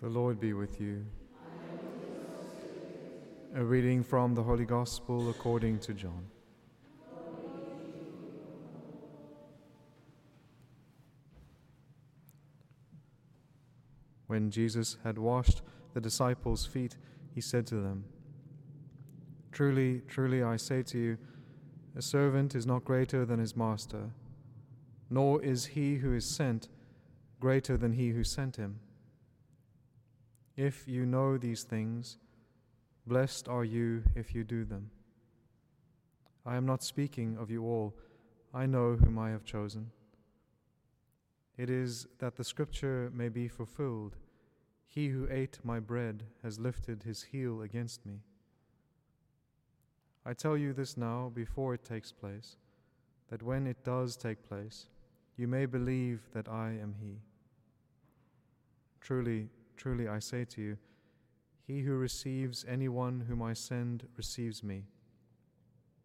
The 0.00 0.08
Lord 0.08 0.40
be 0.40 0.54
with 0.54 0.80
you. 0.80 1.04
A 3.54 3.62
reading 3.62 4.02
from 4.02 4.34
the 4.34 4.42
Holy 4.42 4.64
Gospel 4.64 5.28
according 5.28 5.78
to 5.80 5.92
John. 5.92 6.24
When 14.26 14.50
Jesus 14.50 14.96
had 15.04 15.18
washed 15.18 15.60
the 15.92 16.00
disciples' 16.00 16.64
feet, 16.64 16.96
he 17.34 17.42
said 17.42 17.66
to 17.66 17.74
them, 17.74 18.06
Truly, 19.52 20.00
truly, 20.08 20.42
I 20.42 20.56
say 20.56 20.82
to 20.84 20.98
you, 20.98 21.18
a 21.94 22.00
servant 22.00 22.54
is 22.54 22.66
not 22.66 22.86
greater 22.86 23.26
than 23.26 23.38
his 23.38 23.54
master, 23.54 24.12
nor 25.10 25.42
is 25.42 25.66
he 25.66 25.96
who 25.96 26.14
is 26.14 26.24
sent 26.24 26.68
greater 27.38 27.76
than 27.76 27.92
he 27.92 28.10
who 28.10 28.24
sent 28.24 28.56
him. 28.56 28.80
If 30.60 30.86
you 30.86 31.06
know 31.06 31.38
these 31.38 31.62
things, 31.62 32.18
blessed 33.06 33.48
are 33.48 33.64
you 33.64 34.02
if 34.14 34.34
you 34.34 34.44
do 34.44 34.66
them. 34.66 34.90
I 36.44 36.56
am 36.56 36.66
not 36.66 36.82
speaking 36.82 37.38
of 37.38 37.50
you 37.50 37.64
all, 37.64 37.94
I 38.52 38.66
know 38.66 38.94
whom 38.94 39.18
I 39.18 39.30
have 39.30 39.42
chosen. 39.42 39.90
It 41.56 41.70
is 41.70 42.06
that 42.18 42.36
the 42.36 42.44
scripture 42.44 43.10
may 43.14 43.30
be 43.30 43.48
fulfilled 43.48 44.16
He 44.86 45.08
who 45.08 45.26
ate 45.30 45.58
my 45.64 45.80
bread 45.80 46.24
has 46.42 46.58
lifted 46.58 47.04
his 47.04 47.22
heel 47.22 47.62
against 47.62 48.04
me. 48.04 48.20
I 50.26 50.34
tell 50.34 50.58
you 50.58 50.74
this 50.74 50.94
now 50.94 51.32
before 51.34 51.72
it 51.72 51.84
takes 51.84 52.12
place, 52.12 52.58
that 53.30 53.42
when 53.42 53.66
it 53.66 53.82
does 53.82 54.14
take 54.14 54.46
place, 54.46 54.88
you 55.38 55.48
may 55.48 55.64
believe 55.64 56.28
that 56.34 56.50
I 56.50 56.72
am 56.72 56.96
He. 57.00 57.22
Truly, 59.00 59.48
Truly 59.80 60.08
I 60.08 60.18
say 60.18 60.44
to 60.44 60.60
you, 60.60 60.76
he 61.66 61.80
who 61.80 61.94
receives 61.94 62.66
anyone 62.68 63.24
whom 63.26 63.40
I 63.40 63.54
send 63.54 64.06
receives 64.14 64.62
me, 64.62 64.84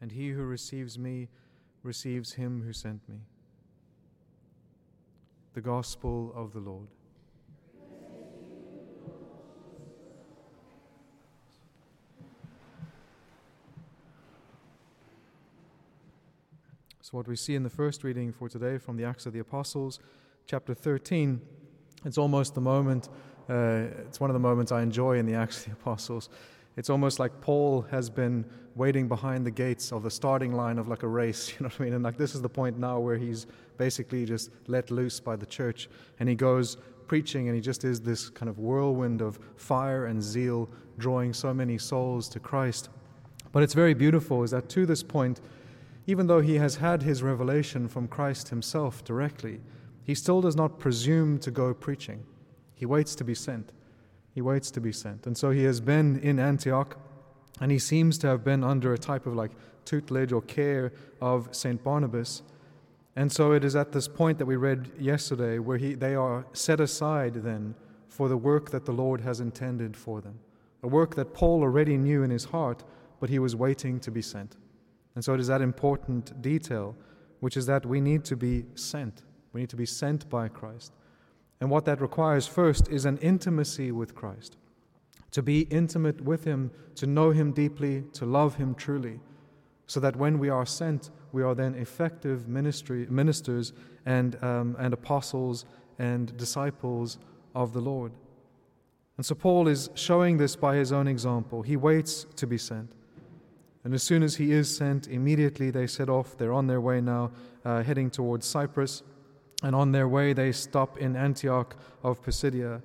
and 0.00 0.12
he 0.12 0.28
who 0.28 0.44
receives 0.44 0.96
me 0.96 1.26
receives 1.82 2.34
him 2.34 2.62
who 2.64 2.72
sent 2.72 3.00
me. 3.08 3.16
The 5.54 5.62
Gospel 5.62 6.32
of 6.36 6.52
the 6.52 6.60
Lord. 6.60 6.86
So, 17.02 17.16
what 17.16 17.26
we 17.26 17.34
see 17.34 17.56
in 17.56 17.64
the 17.64 17.70
first 17.70 18.04
reading 18.04 18.30
for 18.30 18.48
today 18.48 18.78
from 18.78 18.96
the 18.96 19.02
Acts 19.02 19.26
of 19.26 19.32
the 19.32 19.40
Apostles, 19.40 19.98
chapter 20.46 20.72
13, 20.72 21.40
it's 22.04 22.16
almost 22.16 22.54
the 22.54 22.60
moment 22.60 23.08
uh, 23.48 23.84
it's 24.06 24.20
one 24.20 24.30
of 24.30 24.34
the 24.34 24.40
moments 24.40 24.72
I 24.72 24.82
enjoy 24.82 25.18
in 25.18 25.26
the 25.26 25.34
Acts 25.34 25.58
of 25.58 25.64
the 25.66 25.72
Apostles. 25.72 26.28
It's 26.76 26.90
almost 26.90 27.18
like 27.18 27.40
Paul 27.40 27.82
has 27.90 28.10
been 28.10 28.44
waiting 28.74 29.08
behind 29.08 29.46
the 29.46 29.50
gates 29.50 29.92
of 29.92 30.02
the 30.02 30.10
starting 30.10 30.52
line 30.52 30.78
of 30.78 30.88
like 30.88 31.02
a 31.02 31.08
race, 31.08 31.48
you 31.52 31.56
know 31.60 31.68
what 31.68 31.80
I 31.80 31.84
mean? 31.84 31.94
And 31.94 32.04
like 32.04 32.18
this 32.18 32.34
is 32.34 32.42
the 32.42 32.48
point 32.48 32.78
now 32.78 32.98
where 32.98 33.16
he's 33.16 33.46
basically 33.78 34.24
just 34.24 34.50
let 34.66 34.90
loose 34.90 35.20
by 35.20 35.36
the 35.36 35.46
church 35.46 35.88
and 36.20 36.28
he 36.28 36.34
goes 36.34 36.76
preaching 37.08 37.48
and 37.48 37.54
he 37.54 37.60
just 37.60 37.84
is 37.84 38.00
this 38.00 38.28
kind 38.28 38.48
of 38.48 38.58
whirlwind 38.58 39.22
of 39.22 39.38
fire 39.56 40.06
and 40.06 40.22
zeal 40.22 40.68
drawing 40.98 41.32
so 41.32 41.54
many 41.54 41.78
souls 41.78 42.28
to 42.28 42.40
Christ. 42.40 42.90
But 43.52 43.62
it's 43.62 43.74
very 43.74 43.94
beautiful 43.94 44.42
is 44.42 44.50
that 44.50 44.68
to 44.70 44.86
this 44.86 45.02
point, 45.02 45.40
even 46.06 46.26
though 46.26 46.40
he 46.40 46.56
has 46.56 46.76
had 46.76 47.02
his 47.02 47.22
revelation 47.22 47.88
from 47.88 48.06
Christ 48.06 48.48
himself 48.48 49.02
directly, 49.04 49.60
he 50.04 50.14
still 50.14 50.40
does 50.40 50.56
not 50.56 50.78
presume 50.78 51.38
to 51.40 51.50
go 51.50 51.74
preaching. 51.74 52.22
He 52.76 52.86
waits 52.86 53.16
to 53.16 53.24
be 53.24 53.34
sent. 53.34 53.72
He 54.32 54.42
waits 54.42 54.70
to 54.72 54.80
be 54.80 54.92
sent. 54.92 55.26
And 55.26 55.36
so 55.36 55.50
he 55.50 55.64
has 55.64 55.80
been 55.80 56.20
in 56.20 56.38
Antioch, 56.38 56.98
and 57.58 57.72
he 57.72 57.78
seems 57.78 58.18
to 58.18 58.26
have 58.28 58.44
been 58.44 58.62
under 58.62 58.92
a 58.92 58.98
type 58.98 59.26
of 59.26 59.34
like 59.34 59.50
tutelage 59.86 60.30
or 60.30 60.42
care 60.42 60.92
of 61.20 61.48
St. 61.52 61.82
Barnabas. 61.82 62.42
And 63.16 63.32
so 63.32 63.52
it 63.52 63.64
is 63.64 63.74
at 63.74 63.92
this 63.92 64.06
point 64.06 64.36
that 64.38 64.44
we 64.44 64.56
read 64.56 64.90
yesterday 64.98 65.58
where 65.58 65.78
he, 65.78 65.94
they 65.94 66.14
are 66.14 66.44
set 66.52 66.80
aside 66.80 67.34
then 67.34 67.74
for 68.08 68.28
the 68.28 68.36
work 68.36 68.70
that 68.70 68.84
the 68.84 68.92
Lord 68.92 69.22
has 69.22 69.40
intended 69.40 69.96
for 69.96 70.20
them. 70.20 70.38
A 70.82 70.86
work 70.86 71.14
that 71.14 71.32
Paul 71.32 71.62
already 71.62 71.96
knew 71.96 72.22
in 72.22 72.30
his 72.30 72.44
heart, 72.44 72.84
but 73.20 73.30
he 73.30 73.38
was 73.38 73.56
waiting 73.56 73.98
to 74.00 74.10
be 74.10 74.20
sent. 74.20 74.56
And 75.14 75.24
so 75.24 75.32
it 75.32 75.40
is 75.40 75.46
that 75.46 75.62
important 75.62 76.42
detail, 76.42 76.94
which 77.40 77.56
is 77.56 77.64
that 77.66 77.86
we 77.86 78.02
need 78.02 78.22
to 78.26 78.36
be 78.36 78.66
sent. 78.74 79.22
We 79.54 79.62
need 79.62 79.70
to 79.70 79.76
be 79.76 79.86
sent 79.86 80.28
by 80.28 80.48
Christ. 80.48 80.92
And 81.60 81.70
what 81.70 81.84
that 81.86 82.00
requires 82.00 82.46
first 82.46 82.88
is 82.88 83.04
an 83.04 83.18
intimacy 83.18 83.92
with 83.92 84.14
Christ. 84.14 84.56
To 85.32 85.42
be 85.42 85.62
intimate 85.62 86.20
with 86.20 86.44
Him, 86.44 86.70
to 86.96 87.06
know 87.06 87.30
Him 87.30 87.52
deeply, 87.52 88.04
to 88.14 88.26
love 88.26 88.56
Him 88.56 88.74
truly, 88.74 89.20
so 89.86 90.00
that 90.00 90.16
when 90.16 90.38
we 90.38 90.48
are 90.48 90.66
sent, 90.66 91.10
we 91.32 91.42
are 91.42 91.54
then 91.54 91.74
effective 91.74 92.48
ministry, 92.48 93.06
ministers 93.08 93.72
and, 94.04 94.42
um, 94.42 94.76
and 94.78 94.92
apostles 94.92 95.64
and 95.98 96.36
disciples 96.36 97.18
of 97.54 97.72
the 97.72 97.80
Lord. 97.80 98.12
And 99.16 99.24
so 99.24 99.34
Paul 99.34 99.68
is 99.68 99.88
showing 99.94 100.36
this 100.36 100.56
by 100.56 100.76
his 100.76 100.92
own 100.92 101.08
example. 101.08 101.62
He 101.62 101.76
waits 101.76 102.26
to 102.36 102.46
be 102.46 102.58
sent. 102.58 102.92
And 103.84 103.94
as 103.94 104.02
soon 104.02 104.22
as 104.22 104.36
he 104.36 104.52
is 104.52 104.74
sent, 104.74 105.06
immediately 105.08 105.70
they 105.70 105.86
set 105.86 106.08
off. 106.08 106.36
They're 106.36 106.52
on 106.52 106.66
their 106.66 106.80
way 106.80 107.00
now, 107.00 107.30
uh, 107.64 107.82
heading 107.82 108.10
towards 108.10 108.44
Cyprus. 108.46 109.02
And 109.62 109.74
on 109.74 109.92
their 109.92 110.08
way, 110.08 110.32
they 110.32 110.52
stop 110.52 110.98
in 110.98 111.16
Antioch 111.16 111.76
of 112.02 112.22
Pisidia. 112.22 112.82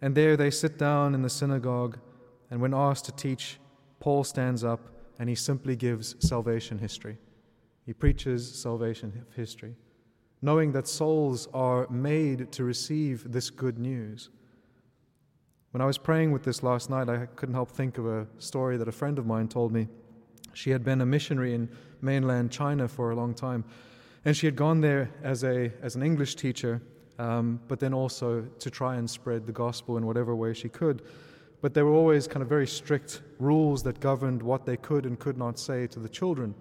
And 0.00 0.14
there 0.14 0.36
they 0.36 0.50
sit 0.50 0.78
down 0.78 1.14
in 1.14 1.22
the 1.22 1.30
synagogue. 1.30 1.98
And 2.50 2.60
when 2.60 2.74
asked 2.74 3.06
to 3.06 3.12
teach, 3.12 3.58
Paul 4.00 4.24
stands 4.24 4.64
up 4.64 4.80
and 5.18 5.28
he 5.28 5.34
simply 5.34 5.76
gives 5.76 6.16
salvation 6.18 6.78
history. 6.78 7.18
He 7.86 7.92
preaches 7.92 8.52
salvation 8.52 9.24
history, 9.34 9.74
knowing 10.40 10.72
that 10.72 10.86
souls 10.86 11.48
are 11.52 11.88
made 11.88 12.52
to 12.52 12.64
receive 12.64 13.32
this 13.32 13.50
good 13.50 13.78
news. 13.78 14.30
When 15.72 15.80
I 15.80 15.86
was 15.86 15.98
praying 15.98 16.32
with 16.32 16.42
this 16.42 16.62
last 16.62 16.90
night, 16.90 17.08
I 17.08 17.26
couldn't 17.26 17.54
help 17.54 17.70
think 17.70 17.98
of 17.98 18.06
a 18.06 18.26
story 18.38 18.76
that 18.76 18.88
a 18.88 18.92
friend 18.92 19.18
of 19.18 19.26
mine 19.26 19.48
told 19.48 19.72
me. 19.72 19.88
She 20.52 20.70
had 20.70 20.84
been 20.84 21.00
a 21.00 21.06
missionary 21.06 21.54
in 21.54 21.68
mainland 22.00 22.50
China 22.50 22.86
for 22.88 23.10
a 23.10 23.16
long 23.16 23.34
time. 23.34 23.64
And 24.24 24.36
she 24.36 24.46
had 24.46 24.56
gone 24.56 24.80
there 24.80 25.10
as, 25.22 25.42
a, 25.42 25.72
as 25.82 25.96
an 25.96 26.02
English 26.02 26.36
teacher, 26.36 26.80
um, 27.18 27.60
but 27.68 27.80
then 27.80 27.92
also 27.92 28.42
to 28.58 28.70
try 28.70 28.96
and 28.96 29.08
spread 29.08 29.46
the 29.46 29.52
gospel 29.52 29.96
in 29.96 30.06
whatever 30.06 30.34
way 30.34 30.54
she 30.54 30.68
could. 30.68 31.02
But 31.60 31.74
there 31.74 31.84
were 31.84 31.94
always 31.94 32.26
kind 32.26 32.42
of 32.42 32.48
very 32.48 32.66
strict 32.66 33.22
rules 33.38 33.82
that 33.84 34.00
governed 34.00 34.42
what 34.42 34.64
they 34.66 34.76
could 34.76 35.06
and 35.06 35.18
could 35.18 35.38
not 35.38 35.58
say 35.58 35.86
to 35.88 35.98
the 35.98 36.08
children. 36.08 36.54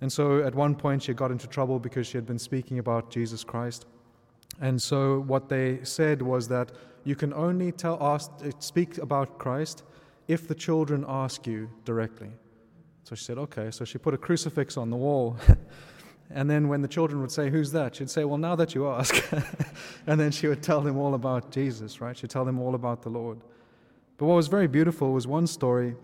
And 0.00 0.12
so 0.12 0.42
at 0.42 0.54
one 0.54 0.74
point 0.74 1.02
she 1.02 1.14
got 1.14 1.30
into 1.30 1.46
trouble 1.46 1.78
because 1.78 2.06
she 2.06 2.16
had 2.16 2.26
been 2.26 2.38
speaking 2.38 2.78
about 2.78 3.10
Jesus 3.10 3.44
Christ. 3.44 3.86
And 4.60 4.80
so 4.80 5.20
what 5.20 5.48
they 5.48 5.80
said 5.82 6.22
was 6.22 6.48
that 6.48 6.72
you 7.04 7.14
can 7.14 7.32
only 7.34 7.72
tell, 7.72 7.98
ask, 8.00 8.30
speak 8.58 8.98
about 8.98 9.38
Christ 9.38 9.84
if 10.28 10.48
the 10.48 10.54
children 10.54 11.04
ask 11.06 11.46
you 11.46 11.70
directly. 11.84 12.30
So 13.04 13.14
she 13.14 13.24
said, 13.24 13.38
okay. 13.38 13.70
So 13.70 13.84
she 13.84 13.98
put 13.98 14.12
a 14.14 14.18
crucifix 14.18 14.76
on 14.76 14.90
the 14.90 14.96
wall. 14.96 15.36
And 16.30 16.50
then 16.50 16.68
when 16.68 16.82
the 16.82 16.88
children 16.88 17.20
would 17.20 17.30
say, 17.30 17.50
Who's 17.50 17.72
that? 17.72 17.96
She'd 17.96 18.10
say, 18.10 18.24
Well, 18.24 18.38
now 18.38 18.56
that 18.56 18.74
you 18.74 18.88
ask. 18.88 19.14
and 20.06 20.20
then 20.20 20.30
she 20.32 20.48
would 20.48 20.62
tell 20.62 20.80
them 20.80 20.96
all 20.96 21.14
about 21.14 21.50
Jesus, 21.50 22.00
right? 22.00 22.16
She'd 22.16 22.30
tell 22.30 22.44
them 22.44 22.58
all 22.58 22.74
about 22.74 23.02
the 23.02 23.10
Lord. 23.10 23.38
But 24.18 24.26
what 24.26 24.34
was 24.34 24.48
very 24.48 24.66
beautiful 24.66 25.12
was 25.12 25.26
one 25.26 25.46
story 25.46 25.94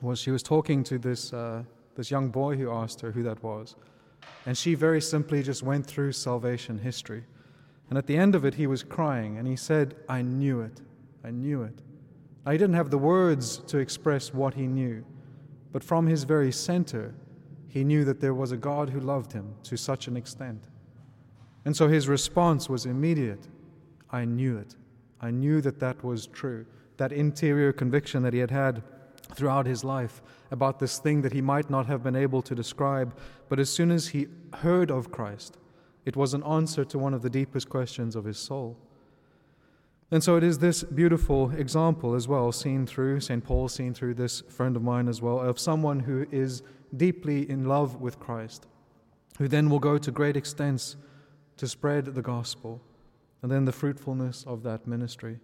was 0.00 0.18
she 0.18 0.30
was 0.30 0.42
talking 0.42 0.84
to 0.84 0.98
this, 0.98 1.32
uh, 1.32 1.64
this 1.96 2.10
young 2.10 2.28
boy 2.28 2.56
who 2.56 2.70
asked 2.70 3.00
her 3.00 3.10
who 3.10 3.22
that 3.24 3.42
was. 3.42 3.74
And 4.46 4.56
she 4.56 4.74
very 4.74 5.00
simply 5.00 5.42
just 5.42 5.62
went 5.62 5.86
through 5.86 6.12
salvation 6.12 6.78
history. 6.78 7.24
And 7.88 7.98
at 7.98 8.06
the 8.06 8.16
end 8.16 8.34
of 8.34 8.44
it, 8.44 8.54
he 8.54 8.66
was 8.66 8.82
crying 8.82 9.38
and 9.38 9.46
he 9.46 9.56
said, 9.56 9.96
I 10.08 10.22
knew 10.22 10.60
it. 10.60 10.80
I 11.24 11.30
knew 11.30 11.62
it. 11.62 11.82
Now, 12.44 12.52
he 12.52 12.58
didn't 12.58 12.76
have 12.76 12.90
the 12.90 12.98
words 12.98 13.58
to 13.66 13.78
express 13.78 14.32
what 14.32 14.54
he 14.54 14.66
knew, 14.66 15.04
but 15.72 15.82
from 15.82 16.06
his 16.06 16.24
very 16.24 16.52
center, 16.52 17.14
he 17.68 17.84
knew 17.84 18.04
that 18.04 18.20
there 18.20 18.34
was 18.34 18.50
a 18.50 18.56
God 18.56 18.90
who 18.90 19.00
loved 19.00 19.32
him 19.32 19.54
to 19.64 19.76
such 19.76 20.08
an 20.08 20.16
extent. 20.16 20.64
And 21.64 21.76
so 21.76 21.86
his 21.86 22.08
response 22.08 22.68
was 22.68 22.86
immediate 22.86 23.46
I 24.10 24.24
knew 24.24 24.56
it. 24.56 24.74
I 25.20 25.30
knew 25.30 25.60
that 25.60 25.80
that 25.80 26.02
was 26.02 26.26
true. 26.26 26.64
That 26.96 27.12
interior 27.12 27.74
conviction 27.74 28.22
that 28.22 28.32
he 28.32 28.38
had 28.38 28.50
had 28.50 28.82
throughout 29.34 29.66
his 29.66 29.84
life 29.84 30.22
about 30.50 30.78
this 30.78 30.98
thing 30.98 31.20
that 31.22 31.34
he 31.34 31.42
might 31.42 31.68
not 31.68 31.86
have 31.86 32.02
been 32.02 32.16
able 32.16 32.40
to 32.42 32.54
describe. 32.54 33.14
But 33.50 33.58
as 33.58 33.68
soon 33.68 33.90
as 33.90 34.08
he 34.08 34.28
heard 34.54 34.90
of 34.90 35.12
Christ, 35.12 35.58
it 36.06 36.16
was 36.16 36.32
an 36.32 36.42
answer 36.42 36.86
to 36.86 36.98
one 36.98 37.12
of 37.12 37.20
the 37.20 37.28
deepest 37.28 37.68
questions 37.68 38.16
of 38.16 38.24
his 38.24 38.38
soul. 38.38 38.78
And 40.10 40.24
so 40.24 40.36
it 40.36 40.44
is 40.44 40.58
this 40.58 40.82
beautiful 40.82 41.50
example 41.50 42.14
as 42.14 42.26
well, 42.26 42.50
seen 42.50 42.86
through 42.86 43.20
St. 43.20 43.44
Paul, 43.44 43.68
seen 43.68 43.92
through 43.92 44.14
this 44.14 44.40
friend 44.40 44.74
of 44.74 44.82
mine 44.82 45.06
as 45.06 45.20
well, 45.20 45.38
of 45.40 45.58
someone 45.58 46.00
who 46.00 46.26
is 46.30 46.62
deeply 46.96 47.48
in 47.48 47.66
love 47.66 48.00
with 48.00 48.18
Christ, 48.18 48.66
who 49.36 49.48
then 49.48 49.68
will 49.68 49.78
go 49.78 49.98
to 49.98 50.10
great 50.10 50.36
extents 50.36 50.96
to 51.58 51.68
spread 51.68 52.06
the 52.06 52.22
gospel, 52.22 52.80
and 53.42 53.52
then 53.52 53.66
the 53.66 53.72
fruitfulness 53.72 54.44
of 54.46 54.62
that 54.62 54.86
ministry. 54.86 55.40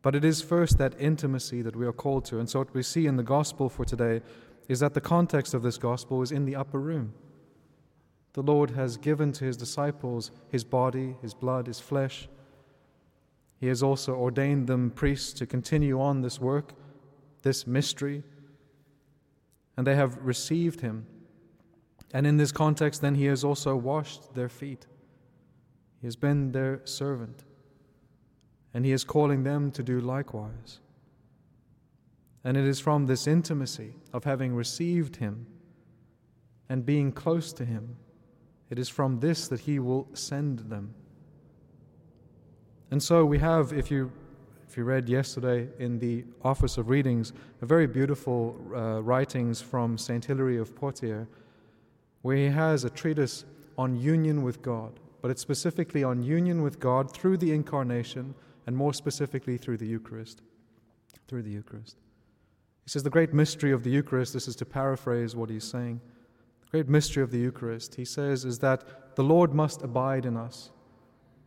But 0.00 0.14
it 0.14 0.24
is 0.24 0.40
first 0.40 0.78
that 0.78 0.98
intimacy 0.98 1.60
that 1.62 1.76
we 1.76 1.86
are 1.86 1.92
called 1.92 2.24
to. 2.26 2.38
And 2.38 2.48
so, 2.48 2.60
what 2.60 2.72
we 2.72 2.82
see 2.82 3.06
in 3.06 3.16
the 3.16 3.22
gospel 3.22 3.68
for 3.68 3.84
today 3.84 4.22
is 4.68 4.80
that 4.80 4.94
the 4.94 5.00
context 5.00 5.54
of 5.54 5.62
this 5.62 5.76
gospel 5.76 6.22
is 6.22 6.32
in 6.32 6.44
the 6.44 6.56
upper 6.56 6.80
room. 6.80 7.12
The 8.34 8.42
Lord 8.42 8.70
has 8.70 8.96
given 8.96 9.32
to 9.32 9.44
his 9.44 9.56
disciples 9.56 10.30
his 10.50 10.64
body, 10.64 11.16
his 11.20 11.34
blood, 11.34 11.66
his 11.66 11.80
flesh. 11.80 12.28
He 13.60 13.66
has 13.66 13.82
also 13.82 14.14
ordained 14.14 14.66
them 14.66 14.90
priests 14.90 15.32
to 15.34 15.46
continue 15.46 16.00
on 16.00 16.20
this 16.20 16.40
work, 16.40 16.74
this 17.42 17.66
mystery, 17.66 18.22
and 19.76 19.86
they 19.86 19.96
have 19.96 20.16
received 20.18 20.80
him. 20.80 21.06
And 22.12 22.26
in 22.26 22.36
this 22.36 22.52
context, 22.52 23.00
then, 23.00 23.14
he 23.14 23.26
has 23.26 23.44
also 23.44 23.76
washed 23.76 24.34
their 24.34 24.48
feet. 24.48 24.86
He 26.00 26.06
has 26.06 26.16
been 26.16 26.52
their 26.52 26.80
servant, 26.84 27.44
and 28.72 28.84
he 28.84 28.92
is 28.92 29.04
calling 29.04 29.42
them 29.42 29.70
to 29.72 29.82
do 29.82 30.00
likewise. 30.00 30.80
And 32.44 32.56
it 32.56 32.64
is 32.64 32.80
from 32.80 33.06
this 33.06 33.26
intimacy 33.26 33.94
of 34.12 34.24
having 34.24 34.54
received 34.54 35.16
him 35.16 35.46
and 36.68 36.86
being 36.86 37.12
close 37.12 37.52
to 37.54 37.64
him, 37.64 37.96
it 38.70 38.78
is 38.78 38.88
from 38.88 39.20
this 39.20 39.48
that 39.48 39.60
he 39.60 39.78
will 39.78 40.08
send 40.12 40.60
them. 40.60 40.94
And 42.90 43.02
so 43.02 43.24
we 43.24 43.38
have, 43.38 43.72
if 43.72 43.90
you 43.90 44.10
if 44.68 44.76
you 44.76 44.84
read 44.84 45.08
yesterday 45.08 45.66
in 45.78 45.98
the 45.98 46.24
Office 46.44 46.76
of 46.76 46.90
Readings, 46.90 47.32
a 47.62 47.66
very 47.66 47.86
beautiful 47.86 48.54
uh, 48.74 49.02
writings 49.02 49.62
from 49.62 49.96
Saint 49.96 50.26
Hilary 50.26 50.58
of 50.58 50.76
Poitiers, 50.76 51.26
where 52.20 52.36
he 52.36 52.46
has 52.46 52.84
a 52.84 52.90
treatise 52.90 53.46
on 53.78 53.96
union 53.96 54.42
with 54.42 54.60
God, 54.60 55.00
but 55.22 55.30
it's 55.30 55.40
specifically 55.40 56.04
on 56.04 56.22
union 56.22 56.62
with 56.62 56.78
God 56.80 57.10
through 57.10 57.38
the 57.38 57.50
incarnation 57.52 58.34
and 58.66 58.76
more 58.76 58.92
specifically 58.92 59.56
through 59.56 59.78
the 59.78 59.86
Eucharist. 59.86 60.42
Through 61.28 61.44
the 61.44 61.50
Eucharist. 61.50 61.96
He 62.84 62.90
says 62.90 63.02
the 63.02 63.10
great 63.10 63.32
mystery 63.32 63.72
of 63.72 63.84
the 63.84 63.90
Eucharist, 63.90 64.34
this 64.34 64.48
is 64.48 64.56
to 64.56 64.66
paraphrase 64.66 65.34
what 65.34 65.48
he's 65.48 65.64
saying, 65.64 66.00
the 66.60 66.70
great 66.70 66.88
mystery 66.88 67.22
of 67.22 67.30
the 67.30 67.38
Eucharist, 67.38 67.94
he 67.94 68.04
says, 68.04 68.44
is 68.44 68.58
that 68.58 69.16
the 69.16 69.24
Lord 69.24 69.54
must 69.54 69.82
abide 69.82 70.26
in 70.26 70.36
us. 70.36 70.70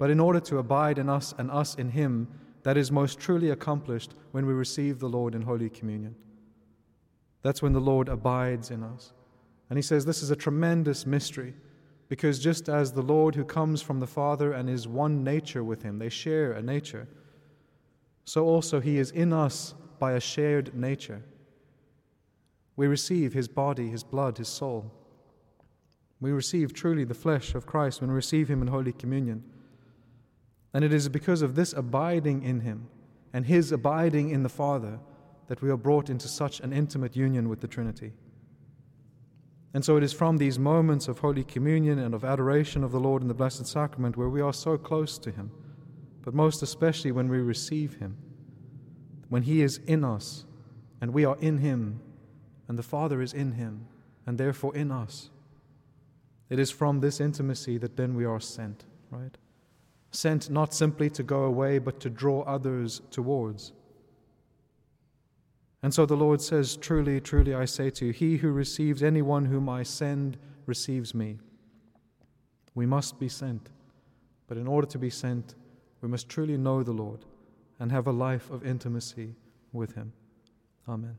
But 0.00 0.08
in 0.08 0.18
order 0.18 0.40
to 0.40 0.56
abide 0.56 0.98
in 0.98 1.10
us 1.10 1.34
and 1.36 1.50
us 1.50 1.74
in 1.74 1.90
him, 1.90 2.26
that 2.62 2.78
is 2.78 2.90
most 2.90 3.20
truly 3.20 3.50
accomplished 3.50 4.14
when 4.32 4.46
we 4.46 4.54
receive 4.54 4.98
the 4.98 5.10
Lord 5.10 5.34
in 5.34 5.42
Holy 5.42 5.68
Communion. 5.68 6.14
That's 7.42 7.60
when 7.60 7.74
the 7.74 7.80
Lord 7.80 8.08
abides 8.08 8.70
in 8.70 8.82
us. 8.82 9.12
And 9.68 9.76
he 9.76 9.82
says 9.82 10.06
this 10.06 10.22
is 10.22 10.30
a 10.30 10.36
tremendous 10.36 11.04
mystery 11.04 11.52
because 12.08 12.38
just 12.38 12.70
as 12.70 12.92
the 12.92 13.02
Lord 13.02 13.34
who 13.34 13.44
comes 13.44 13.82
from 13.82 14.00
the 14.00 14.06
Father 14.06 14.54
and 14.54 14.70
is 14.70 14.88
one 14.88 15.22
nature 15.22 15.62
with 15.62 15.82
him, 15.82 15.98
they 15.98 16.08
share 16.08 16.52
a 16.52 16.62
nature, 16.62 17.06
so 18.24 18.46
also 18.46 18.80
he 18.80 18.96
is 18.96 19.10
in 19.10 19.34
us 19.34 19.74
by 19.98 20.12
a 20.12 20.20
shared 20.20 20.74
nature. 20.74 21.22
We 22.74 22.86
receive 22.86 23.34
his 23.34 23.48
body, 23.48 23.90
his 23.90 24.02
blood, 24.02 24.38
his 24.38 24.48
soul. 24.48 24.90
We 26.22 26.32
receive 26.32 26.72
truly 26.72 27.04
the 27.04 27.12
flesh 27.12 27.54
of 27.54 27.66
Christ 27.66 28.00
when 28.00 28.08
we 28.08 28.16
receive 28.16 28.48
him 28.48 28.62
in 28.62 28.68
Holy 28.68 28.92
Communion. 28.92 29.44
And 30.72 30.84
it 30.84 30.92
is 30.92 31.08
because 31.08 31.42
of 31.42 31.54
this 31.54 31.72
abiding 31.72 32.42
in 32.42 32.60
Him 32.60 32.88
and 33.32 33.46
His 33.46 33.72
abiding 33.72 34.30
in 34.30 34.42
the 34.42 34.48
Father 34.48 34.98
that 35.48 35.62
we 35.62 35.70
are 35.70 35.76
brought 35.76 36.10
into 36.10 36.28
such 36.28 36.60
an 36.60 36.72
intimate 36.72 37.16
union 37.16 37.48
with 37.48 37.60
the 37.60 37.68
Trinity. 37.68 38.12
And 39.72 39.84
so 39.84 39.96
it 39.96 40.02
is 40.02 40.12
from 40.12 40.36
these 40.36 40.58
moments 40.58 41.08
of 41.08 41.18
Holy 41.18 41.44
Communion 41.44 41.98
and 41.98 42.14
of 42.14 42.24
adoration 42.24 42.82
of 42.82 42.92
the 42.92 43.00
Lord 43.00 43.22
in 43.22 43.28
the 43.28 43.34
Blessed 43.34 43.66
Sacrament 43.66 44.16
where 44.16 44.28
we 44.28 44.40
are 44.40 44.52
so 44.52 44.76
close 44.76 45.18
to 45.18 45.30
Him, 45.30 45.50
but 46.22 46.34
most 46.34 46.62
especially 46.62 47.12
when 47.12 47.28
we 47.28 47.38
receive 47.38 47.94
Him, 47.94 48.16
when 49.28 49.42
He 49.42 49.62
is 49.62 49.78
in 49.86 50.04
us 50.04 50.44
and 51.00 51.12
we 51.12 51.24
are 51.24 51.36
in 51.40 51.58
Him 51.58 52.00
and 52.68 52.78
the 52.78 52.82
Father 52.82 53.20
is 53.20 53.32
in 53.32 53.52
Him 53.52 53.86
and 54.26 54.38
therefore 54.38 54.74
in 54.76 54.90
us. 54.90 55.30
It 56.48 56.58
is 56.58 56.70
from 56.70 57.00
this 57.00 57.20
intimacy 57.20 57.78
that 57.78 57.96
then 57.96 58.14
we 58.14 58.24
are 58.24 58.40
sent, 58.40 58.84
right? 59.10 59.36
Sent 60.10 60.50
not 60.50 60.74
simply 60.74 61.08
to 61.10 61.22
go 61.22 61.44
away, 61.44 61.78
but 61.78 62.00
to 62.00 62.10
draw 62.10 62.42
others 62.42 63.00
towards. 63.10 63.72
And 65.82 65.94
so 65.94 66.04
the 66.04 66.16
Lord 66.16 66.40
says, 66.42 66.76
Truly, 66.76 67.20
truly, 67.20 67.54
I 67.54 67.64
say 67.64 67.90
to 67.90 68.06
you, 68.06 68.12
he 68.12 68.36
who 68.36 68.50
receives 68.50 69.02
anyone 69.02 69.46
whom 69.46 69.68
I 69.68 69.82
send 69.82 70.36
receives 70.66 71.14
me. 71.14 71.38
We 72.74 72.86
must 72.86 73.18
be 73.18 73.28
sent, 73.28 73.70
but 74.46 74.58
in 74.58 74.66
order 74.66 74.86
to 74.88 74.98
be 74.98 75.10
sent, 75.10 75.54
we 76.00 76.08
must 76.08 76.28
truly 76.28 76.56
know 76.56 76.82
the 76.82 76.92
Lord 76.92 77.24
and 77.78 77.90
have 77.90 78.06
a 78.06 78.12
life 78.12 78.50
of 78.50 78.66
intimacy 78.66 79.34
with 79.72 79.94
him. 79.94 80.12
Amen. 80.88 81.16